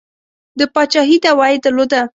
د 0.59 0.61
پاچهي 0.73 1.17
دعوه 1.23 1.45
یې 1.51 1.57
درلوده. 1.65 2.01